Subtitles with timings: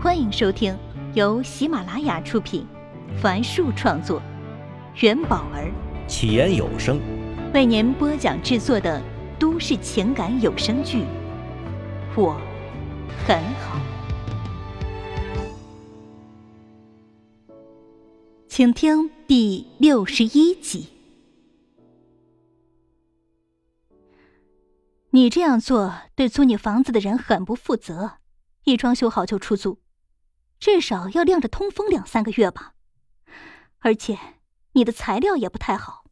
[0.00, 0.78] 欢迎收听
[1.12, 2.64] 由喜马拉雅出品，
[3.20, 4.22] 凡树创作，
[5.00, 5.72] 元宝儿
[6.06, 7.00] 起言有声
[7.52, 9.02] 为您播讲制作的
[9.40, 10.98] 都市情感有声剧
[12.16, 12.40] 《我
[13.26, 13.80] 很好》，
[18.46, 20.90] 请听第六十一集。
[25.10, 28.12] 你这样做对租你房子的人很不负责，
[28.62, 29.78] 一装修好就出租。
[30.58, 32.74] 至少要晾着通风两三个月吧，
[33.78, 34.18] 而且
[34.72, 36.04] 你的材料也不太好。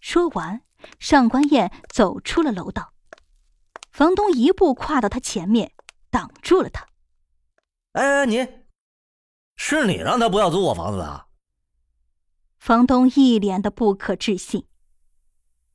[0.00, 0.62] 说完，
[0.98, 2.92] 上官燕走出了楼道，
[3.90, 5.72] 房东一步跨到他前面，
[6.10, 6.86] 挡住了他。
[7.92, 8.48] 哎，你，
[9.56, 11.26] 是你让他不要租我房子的？
[12.58, 14.66] 房东一脸的不可置信。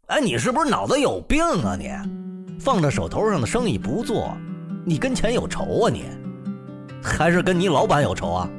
[0.08, 1.75] 哎，你是不是脑子有病啊？
[1.75, 1.89] 你
[2.59, 4.36] 放着手头上的生意不做，
[4.86, 5.89] 你跟钱有仇啊？
[5.91, 6.05] 你？
[7.07, 8.49] 还是跟你老板有仇啊？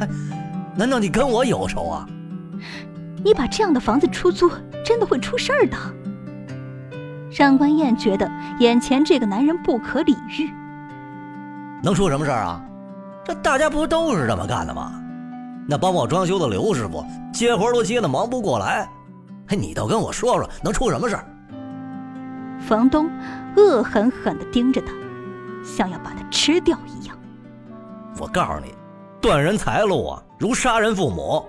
[0.00, 0.08] 哎，
[0.74, 2.08] 难道你跟我有仇啊？
[3.22, 4.50] 你把这样的房子出租，
[4.84, 5.76] 真的会出事儿的。
[7.30, 10.50] 上官燕觉得眼前这个男人不可理喻。
[11.82, 12.60] 能出什么事儿啊？
[13.24, 15.00] 这大家不都是这么干的吗？
[15.66, 18.88] 那帮我装修的刘师傅接活都接的忙不过来，
[19.48, 21.24] 哎，你倒跟我说说，能出什么事儿？
[22.60, 23.10] 房东
[23.56, 24.92] 恶狠狠地盯着他，
[25.64, 27.16] 像要把他吃掉一样。
[28.18, 28.74] 我告诉你，
[29.20, 31.44] 断人财路啊，如杀人父母，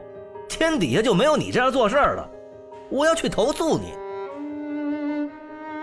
[0.48, 2.30] 天底下就没有你这样做事儿的。
[2.90, 3.94] 我要去投诉你。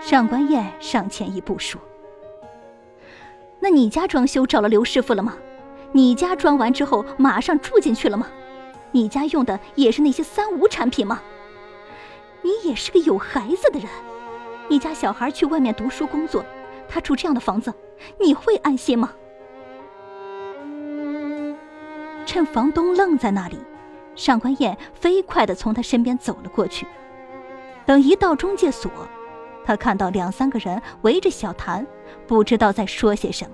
[0.01, 1.79] 上官燕上前一步说
[3.61, 5.35] ：“那你家装修找了刘师傅了吗？
[5.93, 8.27] 你家装完之后马上住进去了吗？
[8.91, 11.21] 你家用的也是那些三无产品吗？
[12.41, 13.87] 你也是个有孩子的人，
[14.67, 16.43] 你家小孩去外面读书工作，
[16.89, 17.73] 他住这样的房子，
[18.19, 19.13] 你会安心吗？”
[22.33, 23.59] 趁房东愣在那里，
[24.15, 26.87] 上官燕飞快地从他身边走了过去。
[27.85, 28.89] 等一到中介所，
[29.63, 31.85] 他看到两三个人围着小谭，
[32.25, 33.51] 不知道在说些什么。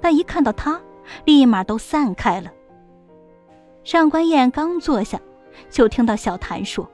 [0.00, 0.80] 但一看到他，
[1.26, 2.50] 立马都散开了。
[3.84, 5.20] 上官燕刚坐下，
[5.70, 6.90] 就听到小谭说：“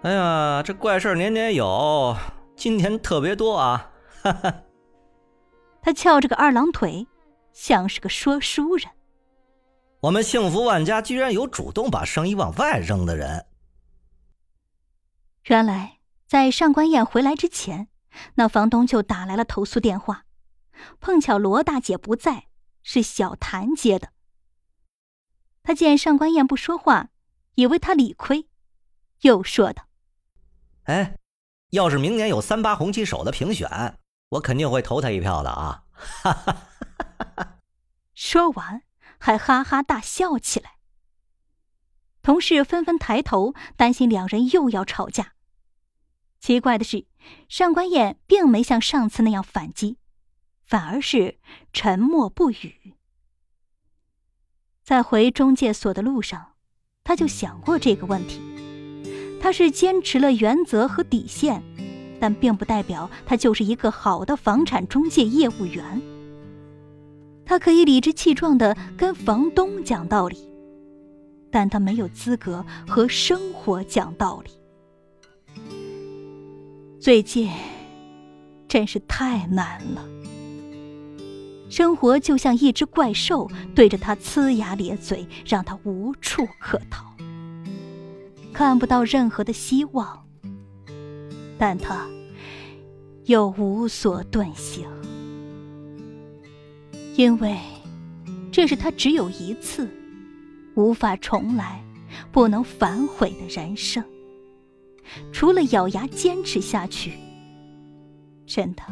[0.00, 2.16] 哎呀，这怪事年年有，
[2.56, 3.90] 今天特别多啊！”
[4.24, 4.54] 哈哈。
[5.82, 7.06] 他翘着个二郎腿，
[7.52, 8.88] 像是个说书人。
[10.04, 13.46] 我们幸福万家居然有主动把生意往外扔的人。
[15.44, 17.88] 原来，在上官燕回来之前，
[18.34, 20.26] 那房东就打来了投诉电话。
[21.00, 22.48] 碰巧罗大姐不在，
[22.82, 24.10] 是小谭接的。
[25.62, 27.08] 他见上官燕不说话，
[27.54, 28.46] 以为他理亏，
[29.22, 29.84] 又说道
[30.84, 31.16] ：“哎，
[31.70, 33.98] 要是明年有三八红旗手的评选，
[34.28, 37.58] 我肯定会投他一票的啊！”哈哈。
[38.12, 38.82] 说完。
[39.24, 40.72] 还哈哈大笑起来。
[42.20, 45.32] 同事纷纷抬头，担心两人又要吵架。
[46.40, 47.06] 奇怪的是，
[47.48, 49.96] 上官燕并没像上次那样反击，
[50.66, 51.38] 反而是
[51.72, 52.92] 沉默不语。
[54.82, 56.52] 在回中介所的路上，
[57.02, 58.42] 他就想过这个问题。
[59.40, 61.62] 他是坚持了原则和底线，
[62.20, 66.13] 但并不代表他就是一个好的房产中介业务员。
[67.54, 70.36] 他可以理直气壮的跟房东讲道理，
[71.52, 74.50] 但他没有资格和生活讲道理。
[76.98, 77.48] 最近
[78.66, 80.04] 真是太难了，
[81.70, 87.04] 生活就像一只怪兽对着他呲牙咧嘴，让他无处可逃，
[88.52, 90.26] 看不到任何的希望，
[91.56, 92.04] 但他
[93.26, 94.88] 又无所遁形。
[97.16, 97.56] 因为，
[98.50, 99.88] 这是他只有一次，
[100.74, 101.80] 无法重来、
[102.32, 104.02] 不能反悔的人生。
[105.32, 107.12] 除了咬牙坚持下去，
[108.46, 108.82] 真的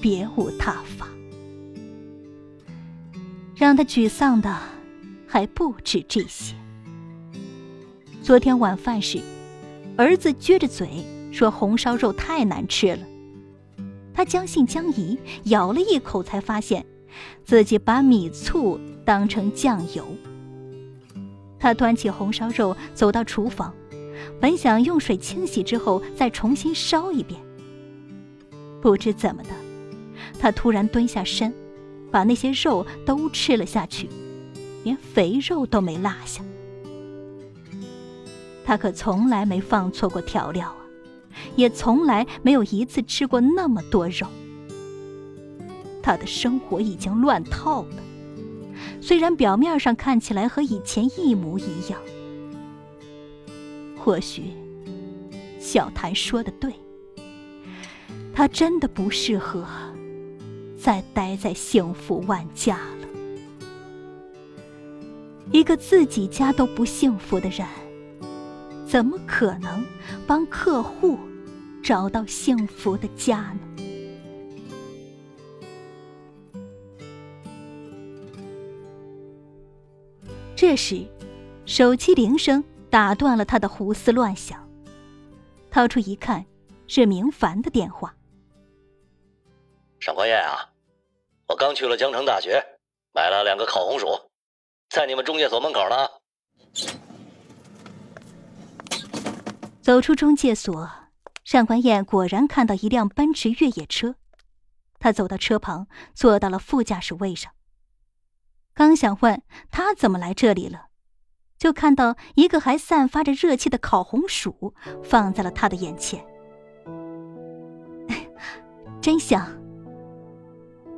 [0.00, 1.08] 别无他法。
[3.56, 4.56] 让他沮丧的
[5.26, 6.54] 还不止这些。
[8.22, 9.20] 昨天晚饭时，
[9.96, 13.02] 儿子撅着嘴说红烧肉太难吃了，
[14.14, 16.86] 他将信将疑，咬了一口，才发现。
[17.44, 20.06] 自己把米醋当成酱油。
[21.58, 23.74] 他端起红烧肉走到厨房，
[24.40, 27.40] 本想用水清洗之后再重新烧一遍。
[28.80, 29.50] 不知怎么的，
[30.38, 31.52] 他突然蹲下身，
[32.10, 34.08] 把那些肉都吃了下去，
[34.84, 36.42] 连肥肉都没落下。
[38.64, 40.76] 他可从来没放错过调料啊，
[41.56, 44.26] 也从来没有一次吃过那么多肉。
[46.06, 47.96] 他的生活已经乱套了。
[49.00, 52.00] 虽然表面上看起来和以前一模一样，
[53.98, 54.52] 或许
[55.58, 56.72] 小谭说的对，
[58.32, 59.66] 他真的不适合
[60.78, 63.08] 再待在幸福万家了。
[65.50, 67.66] 一个自己家都不幸福的人，
[68.86, 69.84] 怎么可能
[70.24, 71.18] 帮客户
[71.82, 73.85] 找到幸福的家呢？
[80.68, 81.06] 这时，
[81.64, 84.68] 手机铃声打断了他的胡思乱想。
[85.70, 86.44] 掏出一看，
[86.88, 88.12] 是明凡的电话。
[90.00, 90.68] 上官燕啊，
[91.46, 92.60] 我刚去了江城大学，
[93.14, 94.08] 买了两个烤红薯，
[94.90, 96.08] 在你们中介所门口呢。
[99.80, 100.90] 走出中介所，
[101.44, 104.16] 上官燕果然看到一辆奔驰越野车，
[104.98, 107.52] 他走到车旁，坐到了副驾驶位上。
[108.76, 109.40] 刚想问
[109.70, 110.88] 他怎么来这里了，
[111.56, 116.22] 就看到一个还散发着热气的烤红薯放在了他的眼前，
[119.00, 119.42] 真香。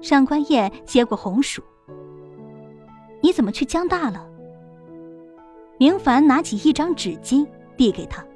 [0.03, 1.63] 上官燕接过红薯，
[3.23, 4.29] 你怎么去江大了？
[5.79, 7.47] 明凡拿起一张纸巾
[7.77, 8.27] 递给他，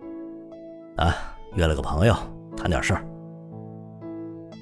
[0.99, 1.13] 啊，
[1.57, 2.15] 约了个朋友
[2.57, 3.05] 谈点事儿。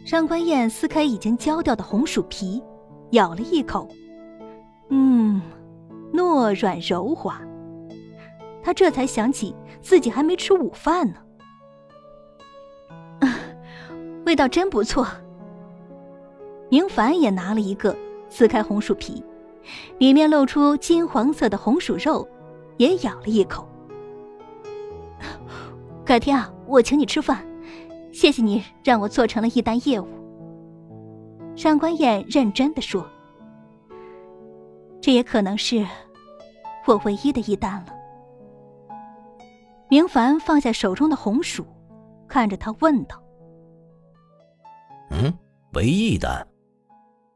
[0.06, 2.62] 上官燕撕开已经焦掉的红薯皮，
[3.10, 3.86] 咬了一口。
[4.90, 5.40] 嗯，
[6.12, 7.40] 糯软柔滑。
[8.62, 11.16] 他这才想起自己还没吃午饭呢，
[14.26, 15.06] 味道真不错。
[16.68, 17.96] 明凡也拿了一个，
[18.28, 19.24] 撕开红薯皮，
[19.98, 22.28] 里面露出金黄色的红薯肉，
[22.76, 23.66] 也咬了一口。
[26.04, 27.44] 改天啊，我请你吃饭，
[28.12, 30.06] 谢谢你让我做成了一单业务。
[31.56, 33.06] 上官燕认真的说。
[35.00, 35.86] 这也可能是
[36.86, 37.94] 我唯一的一单了。
[39.88, 41.66] 明凡放下手中的红薯，
[42.28, 43.20] 看着他问道
[45.10, 45.32] ：“嗯，
[45.72, 46.46] 唯一一单，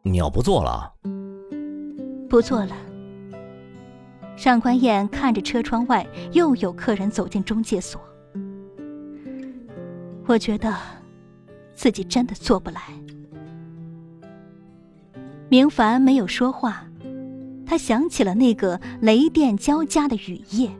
[0.02, 0.92] 你要不做了
[2.30, 2.76] ？”“不做了。”
[4.36, 8.00] 上官燕看着车窗外又有客人走进中介所，
[10.26, 10.74] 我觉得
[11.74, 12.80] 自己真的做不来。
[15.48, 16.84] 明凡没有说话。
[17.66, 20.70] 他想起了那个雷电交加的雨夜。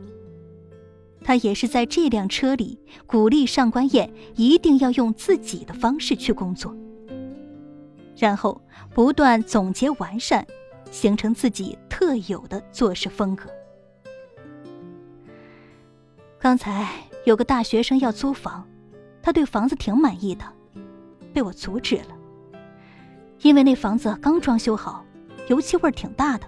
[1.23, 6.75] 他也是在这辆车里鼓励上官燕一定要用自己的方式去工作，
[8.15, 8.61] 然后
[8.93, 10.45] 不断总结完善，
[10.91, 13.49] 形成自己特有的做事风格。
[16.37, 16.87] 刚才
[17.25, 18.63] 有个大学生要租房，
[19.23, 20.45] 他对房子挺满意的，
[21.33, 22.15] 被我阻止了，
[23.41, 25.03] 因为那房子刚装修好，
[25.47, 26.45] 油漆味挺大的。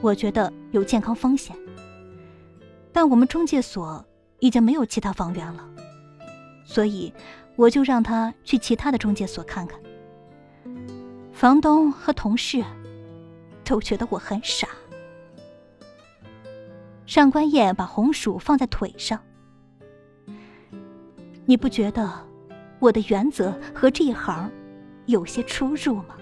[0.00, 1.56] 我觉得有健康风险，
[2.92, 4.04] 但我们中介所
[4.38, 5.68] 已经没有其他房源了，
[6.64, 7.12] 所以
[7.56, 9.78] 我就让他去其他的中介所看看。
[11.32, 12.64] 房东和同事
[13.64, 14.68] 都觉得我很傻。
[17.04, 19.20] 上官燕把红薯放在腿上，
[21.44, 22.08] 你不觉得
[22.78, 24.50] 我的原则和这一行
[25.06, 26.16] 有些出入吗？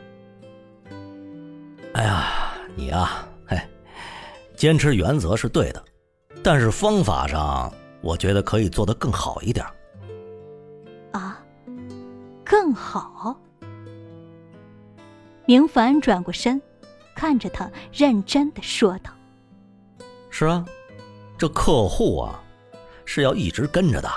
[1.93, 3.25] 哎呀，你啊！
[4.56, 5.84] 坚持原则是对的，
[6.42, 7.70] 但是方法上，
[8.00, 9.64] 我觉得可以做得更好一点。
[11.12, 11.38] 啊，
[12.42, 13.38] 更好？
[15.44, 16.60] 明凡转过身，
[17.14, 19.10] 看着他，认真的说道
[20.30, 20.64] ：“是啊，
[21.36, 22.42] 这客户啊，
[23.04, 24.08] 是要一直跟着的。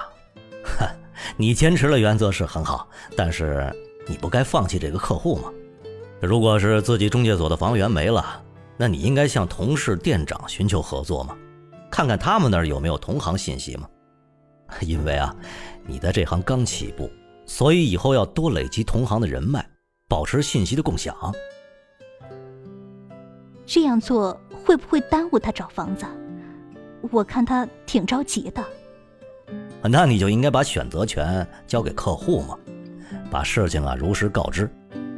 [0.63, 0.88] 哼，
[1.36, 3.69] 你坚持了原则是很好，但是
[4.08, 5.51] 你不该放弃这个客户吗？
[6.22, 8.43] 如果是自己中介所的房源没了。”
[8.82, 11.36] 那你应该向同事、店长寻求合作嘛？
[11.92, 13.90] 看看他们那儿有没有同行信息嘛？
[14.80, 15.36] 因为啊，
[15.86, 17.12] 你在这行刚起步，
[17.46, 19.68] 所以以后要多累积同行的人脉，
[20.08, 21.14] 保持信息的共享。
[23.66, 26.06] 这样做会不会耽误他找房子？
[27.12, 28.64] 我看他挺着急的。
[29.82, 32.58] 那你就应该把选择权交给客户嘛，
[33.30, 34.72] 把事情啊如实告知，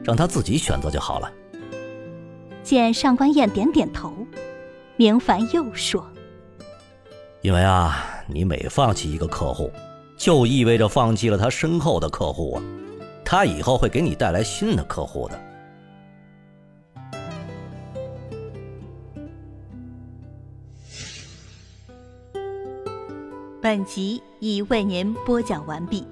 [0.04, 1.32] 让他自己选择就好了。
[2.64, 4.14] 见上官燕点点头，
[4.96, 6.06] 明凡又说
[7.42, 9.72] ：“因为啊，你每放弃一个客户，
[10.16, 12.64] 就意味着放弃了他身后的客户啊，
[13.26, 15.40] 他以后会给你带来新的客户的。”
[23.62, 26.04] 本集已为您播讲完毕，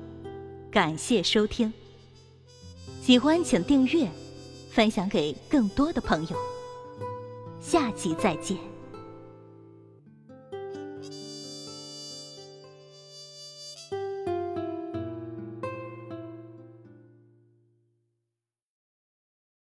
[0.70, 1.74] 感谢收听。
[3.02, 4.08] 喜欢请订阅。
[4.72, 6.38] 分享给更多的朋友。
[7.60, 8.79] 下集再见。